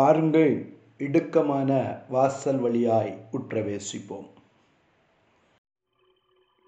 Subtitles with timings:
[0.00, 0.66] பாருங்கள்
[0.98, 4.26] இடுக்கமான வாசல் வழியாய் உற்றவேசிப்போம்.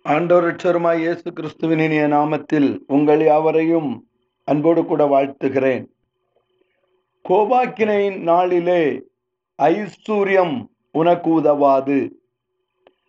[0.05, 4.09] ஆண்டோரட்சருமாய் இயேசு கிறிஸ்துவின் இனிய நாமத்தில் உங்கள் யாவரையும்
[4.45, 5.85] அன்போடு கூட வாழ்த்துகிறேன்.
[7.29, 9.07] கோபாக்கினையின் நாளிலே
[9.63, 12.23] ஐஸ்வர்யம் உனக்கு உதவாது.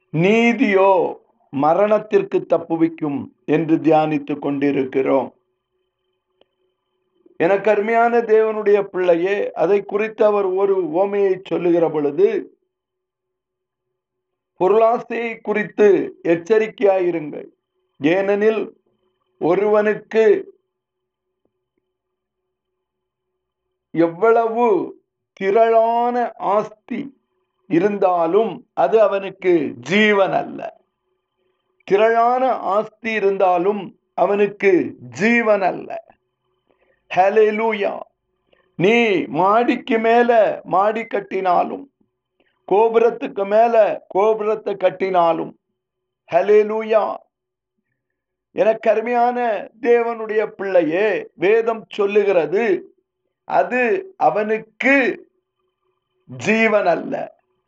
[0.09, 5.33] நீதியோ மரணத்திற்கு தப்புவிக்கும் என்று தியானித்துக் கொண்டிருக்கிறோம்.
[7.43, 12.27] எனக்கு அருமையான தேவனுடைய பிள்ளையே அதை குறித்து அவர் ஒரு ஓமையை சொல்லுகிற பொழுது
[14.59, 15.87] பொருளாசையை குறித்து
[16.23, 17.47] எச்சரிக்கையாயிருங்கள்.
[17.99, 18.61] ஏனெனில்
[19.41, 20.25] ஒருவனுக்கு
[23.93, 24.65] எவ்வளவு
[25.33, 26.15] திரளான
[26.53, 27.01] ஆஸ்தி
[27.69, 29.53] இருந்தாலும் அது அவனுக்கு
[29.89, 30.59] ஜீவன் அல்ல
[31.87, 32.43] திரளான
[32.75, 33.81] ஆஸ்தி இருந்தாலும்
[34.13, 34.71] அவனுக்கு
[35.19, 35.89] ஜீவன் அல்ல
[37.13, 37.93] ஹலெலூயா
[38.79, 38.95] நீ
[39.33, 40.31] மாடிக்கு மேல
[40.65, 41.83] மாடி கட்டினாலும்
[42.67, 43.75] கோபுரத்துக்கு மேல
[44.07, 45.51] கோபுரத்தை கட்டினாலும்
[46.29, 47.03] ஹலேலூயா
[48.55, 49.37] எனக்கு அருமையான
[49.81, 52.65] தேவனுடைய பிள்ளையே வேதம் சொல்லுகிறது
[53.47, 53.81] அது
[54.19, 54.95] அவனுக்கு
[56.29, 57.15] ஜீவன் அல்ல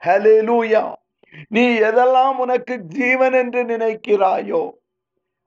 [0.02, 0.83] ஹலேலூயா
[1.52, 4.63] நீ எதெல்லாம் உனக்கு ஜீவன் என்று நினைக்கிறாயோ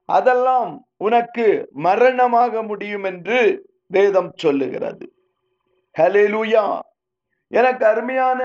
[0.09, 1.47] அதெல்லாம் உனக்கு
[1.79, 3.39] மரணமாக முடியும் என்று
[3.95, 5.05] வேதம் சொல்லுகிறது.
[5.95, 6.63] ஹலேலூயா
[7.51, 8.41] எனக்கு அருமையான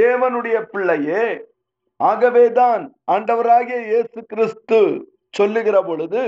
[0.00, 1.24] தேவனுடைய பிள்ளையே
[2.00, 2.82] ஆகவேதான்
[3.14, 4.80] ஆண்டவராகிய இயேசு கிறிஸ்து
[5.38, 6.22] சொல்லுகிற பொழுது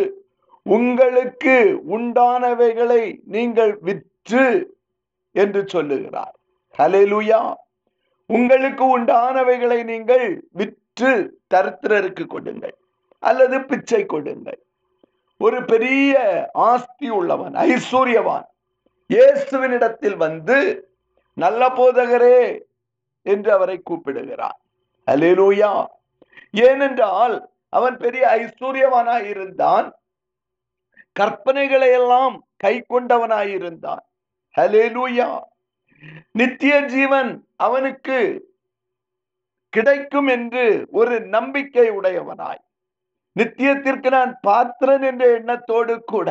[0.67, 1.57] உங்களுக்கு
[1.97, 3.03] உண்டானவைகளை
[3.35, 4.47] நீங்கள் விற்று
[5.35, 6.35] என்று சொல்லுகிறார்.
[6.79, 7.43] ஹலேலூயா
[8.31, 10.27] உங்களுக்கு உண்டானவைகளை நீங்கள்
[10.61, 11.13] விற்று
[11.55, 12.77] தரித்திரருக்கு கொடுங்கள்
[13.23, 14.61] அல்லது பிச்சை கொடுங்கள்.
[15.41, 16.15] ஒரு பெரிய
[16.71, 18.49] ஆஸ்தி உள்ளவன் ஐஸ்வர்யவான்
[19.11, 20.59] இயேசுவினிடத்தில் வந்து
[21.37, 22.39] நல்ல போதகரே
[23.27, 24.59] என்று அவரை கூப்பிடுகிறார்.
[25.09, 25.73] அலேலூயா
[26.51, 27.35] ஏனென்றால்
[27.69, 29.87] அவன் பெரிய ஐஸ்வர்யவனாய் இருந்தான்.
[31.21, 34.03] கற்பனைகளை எல்லாம் கை கொண்டவனாயிருந்தான்
[34.55, 35.29] ஹலேலூயா
[36.41, 38.19] நித்திய ஜீவன் அவனுக்கு
[39.73, 42.63] கிடைக்கும் என்று ஒரு நம்பிக்கை உடையவனாய்.
[43.37, 46.29] நித்தியத்திற்கு நான் பாத்திரன் என்ற எண்ணத்தோடு கூட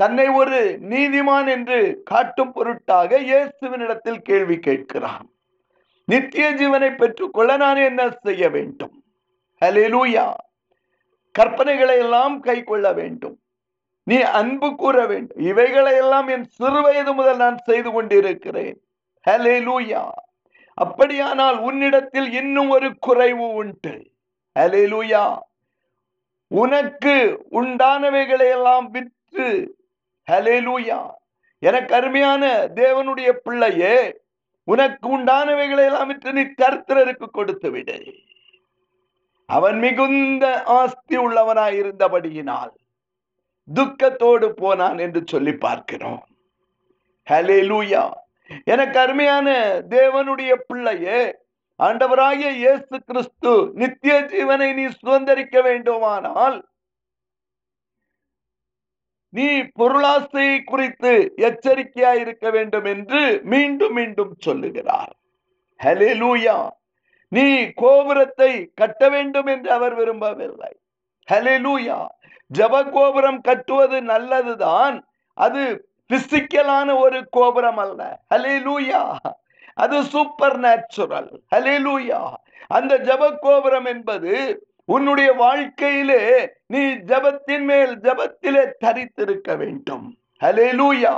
[0.00, 1.78] தன்னை ஒரு நீதிமான் என்று
[2.10, 5.26] காட்டும் பொருட்டாக இயேசுவினிடத்தில் கேள்வி கேட்கிறான்.
[6.04, 8.94] நித்திய ஜீவனை பெற்றுக்கொள்ள நான் என்ன செய்ய வேண்டும்?
[9.62, 10.26] ஹலிலூயா
[11.34, 13.36] கற்பனைகளை எல்லாம் கை கொள்ள வேண்டும்.
[14.06, 15.40] நீ அன்பு கூற வேண்டும்.
[15.50, 18.78] இவைகளை எல்லாம் என் சிறு வயது முதல் நான் செய்து கொண்டிருக்கிறேன்.
[19.24, 20.04] ஹலேலூயா
[20.78, 23.94] அப்படியானால் உன்னிடத்தில் இன்னும் ஒரு குறைவு உண்டு.
[24.58, 25.24] ஹலேலூயா
[26.50, 27.14] உனக்கு
[27.50, 29.48] உண்டானவைகளை எல்லாம் விற்று
[30.30, 31.00] ஹலேலூயா
[31.58, 33.94] எனக்கு அருமையான தேவனுடைய பிள்ளையே
[34.64, 37.98] உனக்கு உண்டானவைகளை எல்லாம் நீ கர்த்தருக்கு கொடுத்து விடு.
[39.46, 42.72] அவன் மிகுந்த ஆஸ்தி உள்ளவனாய் இருந்தபடியினால்
[43.68, 46.22] துக்கத்தோடு போனான் என்று சொல்லி பார்க்கிறோம்.
[47.30, 48.04] ஹலே லூயா
[48.64, 49.48] எனக்கு அருமையான
[49.88, 51.20] தேவனுடைய பிள்ளையே
[51.80, 56.69] ஆண்டவராகிய இயேசு கிறிஸ்து நித்திய ஜீவனை நீ சுதந்திரிக்க வேண்டுமானால்
[59.30, 65.12] நீ பொருளாசை குறித்து எச்சரிக்கையா இருக்க வேண்டும் என்று மீண்டும் மீண்டும் சொல்லுகிறார்.
[65.84, 66.56] ஹலேலூயா
[67.28, 70.72] நீ கோபுரத்தை கட்ட வேண்டும் என்று அவர் விரும்பவில்லை.
[71.32, 71.98] ஹலேலூயா
[72.58, 74.96] ஜப கோபுரம் கட்டுவது நல்லதுதான்.
[75.34, 75.62] அது
[76.10, 78.20] பிசிக்கலான ஒரு கோபுரம் அல்ல.
[78.34, 79.02] ஹலேலூயா
[79.74, 82.20] அது சூப்பர் நேச்சுரல் ஹலேலூயா
[82.68, 84.32] அந்த ஜப கோபுரம் என்பது
[84.90, 86.22] உன்னுடைய வாழ்க்கையிலே
[86.66, 86.80] நீ
[87.10, 90.06] ஜபத்தின் மேல் ஜபத்திலே தரித்திருக்க வேண்டும்.
[90.44, 91.14] ஹலேலூயா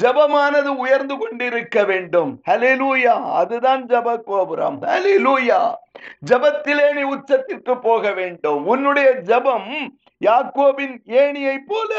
[0.00, 2.42] ஜபமானது உயர்ந்து கொண்டிருக்க வேண்டும்.
[2.50, 4.82] ஹலேலூயா அதுதான் ஜப கோபுரம்.
[4.82, 5.60] ஹலேலூயா
[6.30, 8.66] ஜபத்திலே நீ உச்சத்திற்கு போக வேண்டும்.
[8.66, 9.70] உன்னுடைய ஜபம்
[10.24, 11.94] யாக்கோபின் ஏணியை போல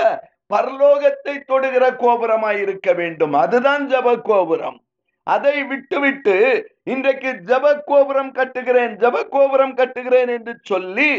[0.53, 3.33] பரலோகத்தை தொடுகிற கோபுரமாய் இருக்க வேண்டும்.
[3.33, 4.79] அதுதான் ஜப கோபுரம்.
[5.31, 6.35] அதை விட்டுவிட்டு
[6.83, 11.09] இன்றைக்கு ஜப கோபுரம் கட்டுகிறேன் ஜப கோபுரம் கட்டுகிறேன் என்று சொல்லி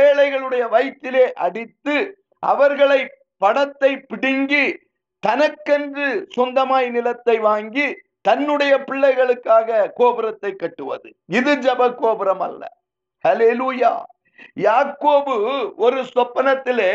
[0.00, 1.96] ஏழைகளுடைய வயிற்றிலே அடித்து
[2.42, 3.00] அவர்களை
[3.42, 4.64] படத்தை பிடுங்கி
[5.22, 7.86] தனக்கென்று சொந்தமாய் நிலத்தை வாங்கி
[8.28, 11.08] தன்னுடைய பிள்ளைகளுக்காக கோபுரத்தை கட்டுவது.
[11.38, 12.62] இது ஜப கோபுரம் அல்ல.
[13.24, 13.92] ஹலேலூயா
[14.60, 15.36] யாக்கோபு
[15.76, 16.92] ஒரு சொப்பனத்திலே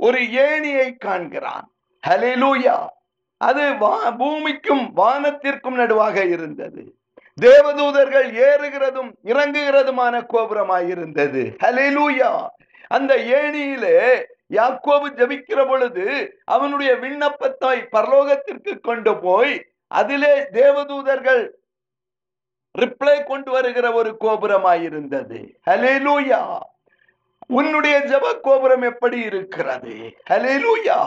[0.00, 1.66] ஒரு ஏணியை காண்கிறான்.
[2.02, 2.76] ஹலேலூயா
[3.38, 3.64] அது
[4.18, 6.82] பூமிக்கும் வானத்திற்கும் நடுவாக இருந்தது.
[7.40, 12.46] தேவதூதர்கள் ஏறுகிறதும் இறங்குகிறதுமான கோபுரமாய் இருந்தது ஹலேலூயா
[12.88, 13.98] அந்த ஏணியிலே
[14.52, 16.04] யாக்கோபு ஜபிக்கிற பொழுது
[16.44, 19.54] அவனுடைய விண்ணப்பத்தை பரலோகத்திற்கு கொண்டு போய்
[19.86, 21.42] அதிலே தேவதூதர்கள்
[22.78, 25.38] ரிப்ளை கொண்டு வருகிற ஒரு கோபுரமாயிருந்தது.
[25.70, 26.58] ஹலேலூயா
[27.46, 29.94] உன்னுடைய ஜப கோபுரம் எப்படி இருக்கிறது?
[30.30, 30.98] ஹலேலூயா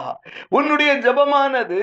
[0.48, 1.80] உன்னுடைய ஜபமானது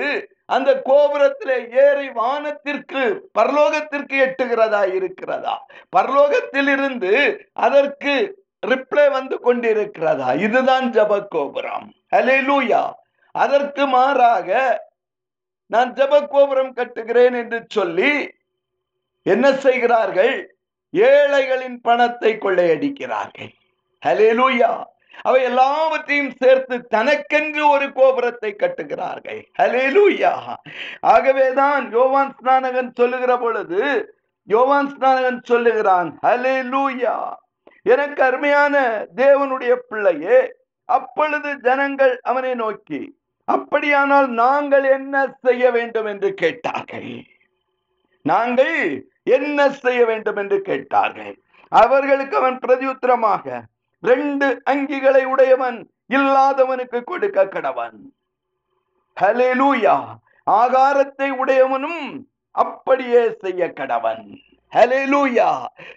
[0.56, 3.02] அந்த கோபுரத்திலே ஏறி வானத்திற்கு
[3.38, 5.54] பரலோகத்திற்கு எட்டுகிறதா இருக்கிறதா?
[5.96, 7.12] பரலோகத்தில் இருந்து
[7.66, 8.14] அதற்கு
[8.66, 10.28] ரிப்ளை வந்து கொண்டிருக்கிறதா?
[10.38, 11.86] இதுதான் ஜப கோபுரம்.
[12.16, 12.82] ஹலேலூயா
[13.34, 14.48] அதற்கு மாறாக
[15.70, 18.12] நான் ஜப கோபுரம் கட்டுகிறேன் என்று சொல்லி
[19.26, 20.34] என்ன செய்கிறார்கள்?
[20.92, 23.52] ஏழைகளின் பணத்தை கொள்ளையடிக்கிறார்கள்.
[24.06, 24.72] ஹலேலூயா
[25.22, 29.40] அவை எல்லாவற்றையும் சேர்த்து தனக்கென்று ஒரு கோபுரத்தை கட்டுகிறார்கள்.
[29.58, 30.32] ஹலேலூயா
[31.14, 33.80] ஆகவேதான் யோவான் ஸ்நானகன் சொல்லுகிற பொழுது
[34.48, 37.16] யோவான் ஸ்நானகன் சொல்லுகிறான் ஹலேலூயா
[37.86, 38.74] எனக்கு அருமையான
[39.16, 40.38] தேவனுடைய பிள்ளையே
[40.88, 43.00] அப்பொழுது ஜனங்கள் அவனை நோக்கி
[43.48, 45.14] அப்படியானால் நாங்கள் என்ன
[45.46, 47.12] செய்ய வேண்டும் என்று கேட்டார்கள்.
[48.24, 48.76] நாங்கள்
[49.36, 51.34] என்ன செய்ய வேண்டும் என்று கேட்டார்கள்.
[51.72, 53.44] அவர்களுக்கு அவன் பிரதியுத்தரமாக
[54.02, 57.98] ரெண்டு அங்கிகளை உடையவன் இல்லாதவனுக்கு கொடுக்க கடவன்.
[59.16, 59.96] ஹலெலூயா
[60.46, 64.24] ஆகாரத்தை உடையவனும் அப்படியே செய்ய கடவன்.
[64.72, 65.48] ஹலெலூயா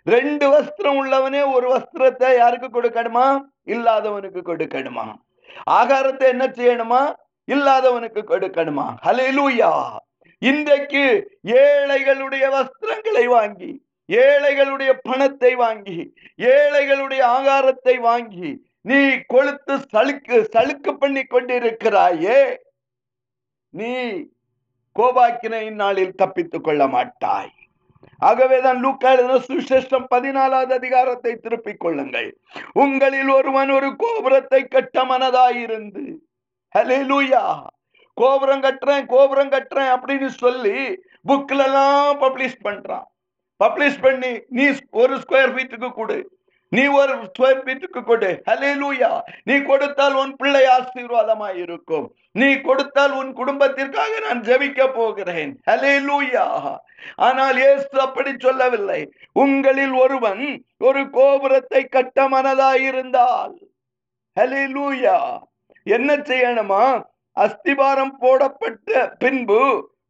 [0.04, 3.28] ரெண்டு வஸ்திரம் உள்ளவனே ஒரு வஸ்திரத்தை யாருக்கு கொடுக்கணுமா?
[3.66, 5.06] இல்லாதவனுக்கு கொடுக்கணுமா?
[5.72, 7.02] ஆகாரத்தை என்ன செய்யணுமா?
[7.48, 8.88] இல்லாதவனுக்கு கொடுக்கணுமா?
[9.06, 9.72] ஹலெலூயா
[10.42, 11.04] இன்றைக்கு
[11.44, 13.72] ஏழைகளுடைய வஸ்திரங்களை வாங்கி
[14.22, 15.98] ஏழைகளுடைய பணத்தை வாங்கி
[16.38, 18.52] ஏழைகளுடைய ஆகாரத்தை வாங்கி
[18.82, 19.00] நீ
[19.34, 22.40] கொளுத்து சலுக்கு சலுக்கு பண்ணி கொண்டிருக்கிறாயே
[23.74, 23.92] நீ
[24.96, 27.54] கோபாக்கினை இந்நாளில் தப்பித்துக் கொள்ள மாட்டாய்.
[28.20, 32.30] ஆகவேதான் லூக்கா எழுதின பதினாலாவது அதிகாரத்தை திருப்பிக் கொள்ளுங்கள்.
[32.74, 36.04] உங்களில் ஒருவன் ஒரு கோபுரத்தை கட்ட மனதாயிருந்து
[36.76, 37.44] ஹலேலூயா
[38.18, 40.78] கோபுரம் கட்டுறேன் கோபுரம் கட்டுறேன் அப்படின்னு சொல்லி
[41.28, 43.08] புக்ல எல்லாம் பப்ளிஷ் பண்றான்.
[43.64, 44.68] பப்ளிஷ் பண்ணி நீ
[45.04, 46.18] ஒரு ஸ்கொயர் ஃபீட்டுக்கு கொடு.
[46.72, 48.30] நீ ஒரு ஸ்கொயர் ஃபீட்டுக்கு கொடு.
[48.50, 49.10] ஹலே லூயா
[49.48, 52.06] நீ கொடுத்தால் உன் பிள்ளை ஆசீர்வாதமாய் இருக்கும்.
[52.40, 55.52] நீ கொடுத்தால் உன் குடும்பத்திற்காக நான் ஜெபிக்க போகிறேன்.
[55.70, 56.46] ஹலேலூயா
[57.28, 59.02] ஆனால் இயேசு அப்படி சொல்லவில்லை.
[59.44, 60.44] உங்களில் ஒருவன்
[60.88, 63.56] ஒரு கோபுரத்தை கட்ட மனதாயிருந்தால்
[64.38, 65.18] ஹலே லூயா
[65.96, 66.84] என்ன செய்யணுமா?
[67.38, 69.62] அஸ்திபாரம் போடப்பட்ட பின்பு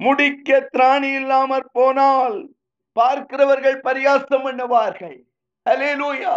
[0.05, 2.39] முடிக்க திராணி இல்லாமற் போனால்.
[2.99, 5.19] பார்க்கிறவர்கள் பரியாசம் பண்ணுவார்கள்.
[5.69, 6.35] ஹலேலூயா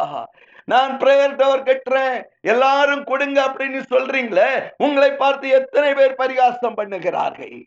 [0.72, 2.16] நான் பிரேயர் டவர் கட்டுறேன்.
[2.52, 4.50] எல்லாரும் கொடுங்க அப்படின்னு சொல்றீங்களே
[4.84, 7.58] உங்களை பார்த்து எத்தனை பேர் பரிகாசம் பண்ணுகிறார்கள்?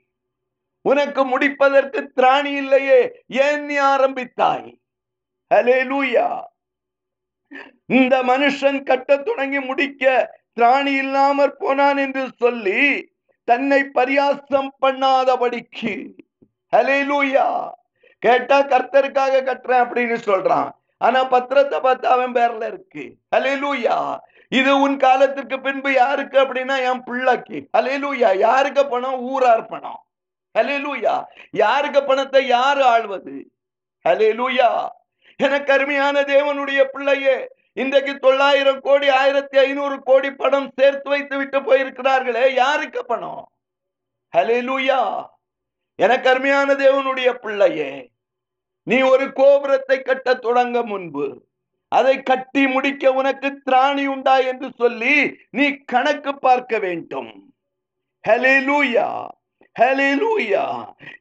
[0.85, 2.99] உனக்கு முடிப்பதற்கு திராணி இல்லையே
[3.45, 4.69] ஏன் நீ ஆரம்பித்தாய்?
[5.51, 6.27] ஹலேலூயா
[7.97, 10.03] இந்த மனுஷன் கட்ட தொடங்கி முடிக்க
[10.59, 12.81] திராணி இல்லாமற் போனான் என்று சொல்லி
[13.47, 15.93] தன்னை பரியாசம் பண்ணாதபடிக்கு.
[16.73, 17.47] ஹலேலூயா
[18.19, 20.69] கேட்டா கர்த்தருக்காக கட்டுறேன் அப்படின்னு சொல்றான்.
[20.97, 23.15] ஆனா பத்திரத்தை பார்த்து அவன் பேர்ல இருக்கு.
[23.35, 24.17] ஹலேலூயா
[24.49, 27.69] இது உன் காலத்திற்கு பின்பு யாருக்கு அப்படின்னா என் பிள்ளைக்கு.
[27.77, 29.19] ஹலேலூயா யாருக்கு பணம்?
[29.19, 30.01] ஊரார் பணம்.
[30.59, 33.35] ஹலேலூயா யாருக்கு பணத்தை யாரு ஆள்வது?
[34.09, 34.69] ஹலேலூயா
[35.37, 37.35] எனக்கு அருமையான தேவனுடைய பிள்ளையே
[37.73, 43.51] இன்றைக்கு தொள்ளாயிரம் கோடி ஆயிரத்தி ஐநூறு கோடி பணம் சேர்த்து வைத்து விட்டு போயிருக்கிறார்களே யாருக்கு பணம்?
[44.37, 45.01] ஹலேலூயா
[45.99, 48.11] எனக்கு அருமையான தேவனுடைய பிள்ளையே
[48.87, 51.27] நீ ஒரு கோபுரத்தை கட்ட தொடங்க முன்பு
[51.91, 55.13] அதை கட்டி முடிக்க உனக்கு திராணி உண்டா என்று சொல்லி
[55.49, 57.31] நீ கணக்கு பார்க்க வேண்டும்.
[58.27, 59.07] ஹலிலூயா
[59.75, 60.63] ஹலிலூயா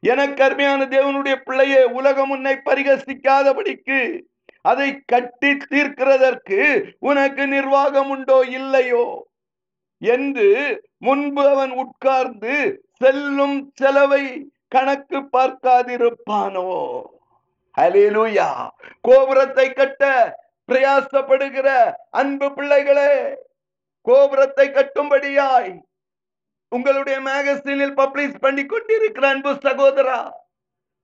[0.01, 4.01] எனக்கு அருமையான தேவனுடைய பிள்ளையே உலகம் உன்னை பரிகசிக்காதபடிக்கு
[4.63, 6.61] அதை கட்டி தீர்க்கிறதற்கு
[6.99, 9.07] உனக்கு நிர்வாகம் உண்டோ இல்லையோ
[10.03, 10.49] என்று
[10.99, 12.55] முன்பு அவன் உட்கார்ந்து
[12.99, 14.25] செல்லும் செலவை
[14.69, 16.67] கணக்கு பார்க்காதிருப்பானோ?
[17.77, 18.69] ஹலேலூயா
[19.01, 20.03] கோபுரத்தை கட்ட
[20.69, 21.69] பிரயாசப்படுகிற
[22.11, 23.11] அன்பு பிள்ளைகளே
[24.01, 25.81] கோபுரத்தை கட்டும்படியாய்
[26.69, 30.31] உங்களுடைய மேகசினில் பப்ளிஷ் பண்ணி கொண்டிருக்கிற அன்பு சகோதரா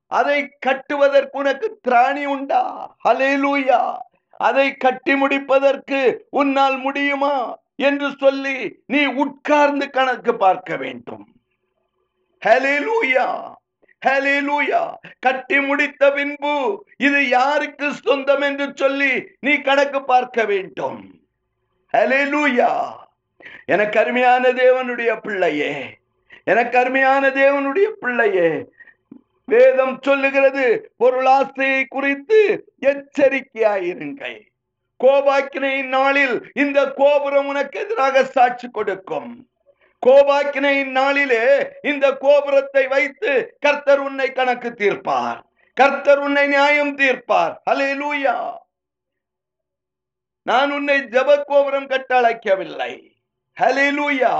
[0.06, 2.62] அதை கட்டுவதற்கு உனக்கு திராணி உண்டா?
[3.08, 3.98] ஹலேலூயா
[4.40, 7.56] அதை கட்டி முடிப்பதற்கு உன்னால் முடியுமா?
[7.76, 8.56] என்று சொல்லி
[8.86, 11.33] நீ உட்கார்ந்து கணக்கு பார்க்க வேண்டும்.
[12.46, 13.26] ஹலேலூயா
[14.06, 14.80] ஹலேலூயா
[15.18, 16.54] கட்டி முடித்த பின்பு
[16.96, 20.98] இது யாருக்கு சொந்தம் என்று சொல்லி நீ கணக்கு பார்க்க வேண்டும்.
[21.94, 22.70] ஹலேலூயா
[23.66, 25.72] எனக்கு அருமையான தேவனுடைய பிள்ளையே
[26.44, 28.50] எனக்கு அருமையான தேவனுடைய பிள்ளையே
[29.48, 32.40] வேதம் சொல்லுகிறது பொருளாசையை குறித்து
[32.90, 34.38] எச்சரிக்கையாயிருங்கள்.
[35.00, 39.32] கோபாக்கினையின் நாளில் இந்த கோபுரம் உனக்கு எதிராக சாட்சி கொடுக்கும்.
[40.06, 41.44] கோபாக்கினையின் நாளிலே
[41.82, 45.38] இந்த கோபுரத்தை வைத்து கர்த்தர் உன்னை கணக்கு தீர்ப்பார்.
[45.76, 47.54] கர்த்தர் உன்னை நியாயம் தீர்ப்பார்.
[47.70, 48.36] ஹalleluya
[50.46, 52.92] நான் உன்னை ஜெப கோபுரம் கட்ட அழைக்கவில்லை.
[53.96, 54.34] லூயா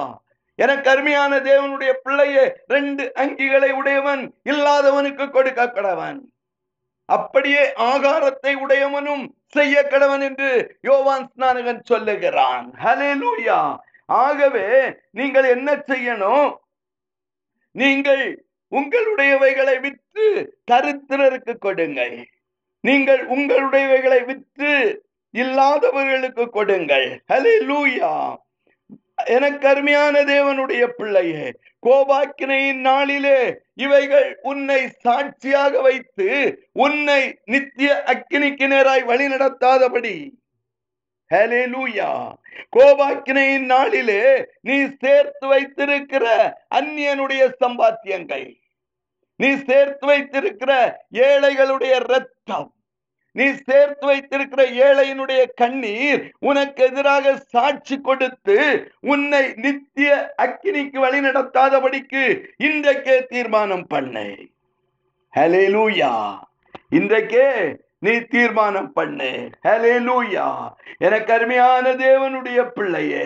[0.59, 6.19] எனக்கு அருமையான தேவனுடைய பிள்ளையே ரெண்டு அங்கிகளை உடையவன் இல்லாதவனுக்கு கொடுக்க கடவன்.
[7.09, 12.67] அப்படியே ஆகாரத்தை உடையவனும் செய்ய கடவன் என்று யோவான் ஸ்நானகன் சொல்லுகிறான்.
[12.85, 13.59] ஹலே லூயா
[14.09, 14.67] ஆகவே
[15.11, 16.51] நீங்கள் என்ன செய்யணும்?
[17.75, 18.25] நீங்கள்
[18.73, 20.27] உங்களுடையவைகளை விற்று
[20.71, 22.17] தரித்திரருக்கு கொடுங்கள்.
[22.85, 24.73] நீங்கள் உங்களுடையவைகளை விற்று
[25.35, 27.07] இல்லாதவர்களுக்கு கொடுங்கள்.
[27.33, 28.39] ஹalleluya
[29.27, 33.39] எனக்கு அருமையான தேவனுடைய பிள்ளையே கோபாக்கினையின் நாளிலே
[33.75, 36.29] இவைகள் உன்னை சாட்சியாக வைத்து
[36.73, 40.15] உன்னை நித்திய அக்கினிக்கு நேராய் வழி நடத்தாதபடி
[42.77, 48.55] கோபாக்கினையின் நாளிலே நீ சேர்த்து வைத்திருக்கிற அந்நியனுடைய சம்பாத்தியங்கள்.
[49.37, 52.73] நீ சேர்த்து வைத்திருக்கிற ஏழைகளுடைய ரத்தம்
[53.33, 63.27] நீ சேர்த்து வைத்திருக்கிற ஏழையினுடைய கண்ணீர் உனக்கு எதிராக சாட்சி கொடுத்து உன்னை நித்திய அக்கினிக்கு வழி நடத்தாதபடிக்கு இன்றைக்கே
[63.27, 64.37] தீர்மானம் பண்ணு.
[65.37, 66.39] ஹalleluya.
[66.91, 69.31] இன்றைக்கே நீ தீர்மானம் பண்ணு.
[69.67, 70.47] ஹலே லூயா
[71.07, 73.25] எனக்கு அருமையான தேவனுடைய பிள்ளையே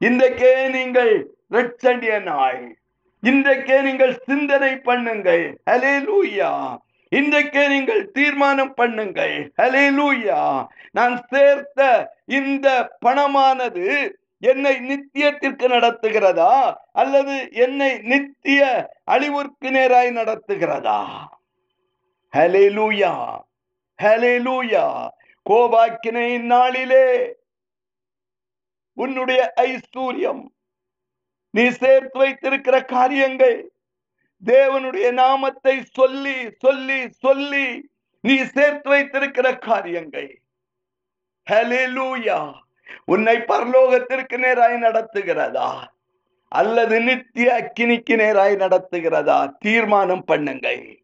[0.00, 1.14] இன்றைக்கே நீங்கள்
[1.56, 2.60] ரட்சண்டிய நாள்
[3.22, 5.42] இன்றைக்கே நீங்கள் சிந்தனை பண்ணுங்கள்.
[5.70, 6.50] ஹalleluya
[7.18, 9.34] இன்றைக்கே நீங்கள் தீர்மானம் பண்ணுங்கள்.
[9.96, 10.40] லூயா
[10.98, 11.80] நான் சேர்த்த
[12.38, 12.68] இந்த
[13.06, 13.86] பணமானது
[14.50, 16.54] என்னை நித்தியத்திற்கு நடத்துகிறதா?
[16.92, 18.60] அல்லது என்னை நித்திய
[19.14, 21.00] அழிவுக்கு நேராய் நடத்துகிறதா?
[22.36, 23.12] ஹலே லூயா
[24.02, 25.08] ஹalleluya
[25.50, 27.36] கோபாக்கினை நாளிலே
[28.94, 30.42] உன்னுடைய ஐஸ்வர்யம்
[31.50, 33.72] நீ சேர்த்து வைத்திருக்கிற காரியங்கள்.
[34.44, 37.90] தேவனுடைய நாமத்தை சொல்லி சொல்லி சொல்லி
[38.20, 40.40] நீ சேர்த்து வைத்திருக்கிற காரியங்கள்.
[41.50, 42.54] ஹalleluya
[43.04, 45.84] உன்னை பரலோகத்திற்கு நேராய் நடத்துகிறதா?
[46.48, 49.52] அல்லது நித்திய அக்கினிக்கு நேராய் நடத்துகிறதா?
[49.58, 51.02] தீர்மானம் பண்ணுங்கள்.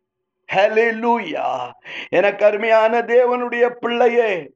[2.11, 4.51] எனக்கு அருமையான தேவனுடைய பிள்ளையே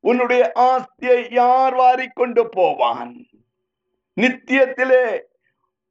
[0.00, 3.28] உன்னுடைய ஆஸ்தியை யார் வாரி கொண்டு போவான்?
[4.16, 5.22] நித்தியத்திலே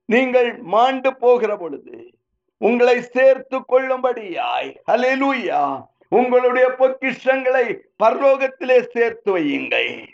[0.06, 2.14] நீங்கள் மாண்டு போகிற பொழுது
[2.58, 10.14] உங்களை சேர்த்து கொள்ளும்படியாய் ஹalleluya உங்களுடைய பொக்கிஷங்களை பரலோகத்திலே சேர்த்து வையுங்கள்.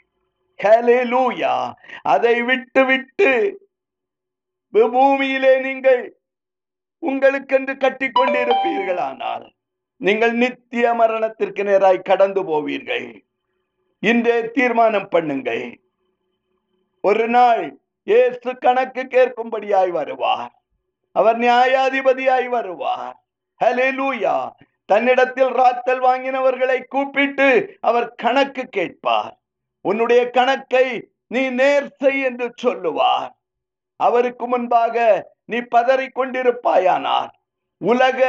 [0.63, 3.59] ஹalleluya அதை விட்டு விட்டு
[4.73, 6.20] பூமியிலே நீங்கள்
[7.01, 9.49] உங்களுக்கென்று கட்டி கொண்டிருப்பீர்களானால்
[9.97, 13.23] நீங்கள் நித்திய மரணத்திற்கு நேராய் கடந்து போவீர்கள்.
[13.99, 15.75] இன்றே தீர்மானம் பண்ணுங்கள்.
[17.01, 20.63] ஒரு நாள் இயேசு கணக்கு கேட்கும்படியாய் வருவார்.
[21.11, 23.15] அவர் நியாயாதிபதியாய் வருவார்.
[23.63, 24.51] ஹalleluya.
[24.85, 29.41] தன்னிடத்தில் ராத்தல் வாங்கினவர்களை கூப்பிட்டு அவர் கணக்கு கேட்பார்.
[29.81, 33.40] உன்னுடைய கணக்கை நீ நேர் செய் என்று சொல்லுவார்.
[34.01, 34.95] அவருக்கு முன்பாக
[35.45, 37.31] நீ பதறிக் கொண்டிருப்பாயானார்
[37.81, 38.19] உலக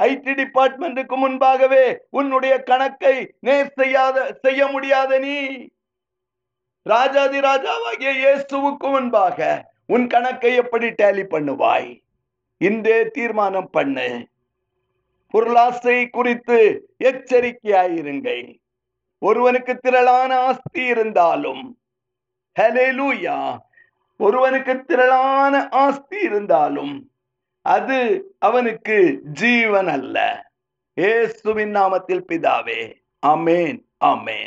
[0.00, 5.36] ஐடி டிபார்ட்மெண்ட்டுக்கு முன்பாகவே உன்னுடைய கணக்கை நேர் செய்யாத செய்ய முடியாத நீ
[6.86, 9.38] ராஜாதி ராஜாவாகிய இயேசுவுக்கு முன்பாக
[9.86, 11.88] உன் கணக்கை எப்படி டேலி பண்ணுவாய்?
[12.60, 14.08] இன்றே தீர்மானம் பண்ணு.
[15.34, 16.58] பொருளாசை குறித்து
[16.98, 18.28] எச்சரிக்கையாயிருங்க
[19.22, 21.62] ஒருவனுக்கு திரளான ஆஸ்தி இருந்தாலும்
[22.56, 23.36] ஹalleluya
[24.20, 26.94] ஒருவனுக்கு திரளான ஆஸ்தி இருந்தாலும்
[27.66, 27.98] அது
[28.38, 28.96] அவனுக்கு
[29.32, 30.18] ஜீவன் அல்ல
[30.96, 32.80] ஏசுவின் நாமத்தில் பிதாவே
[33.22, 34.42] அமேன் அமேன்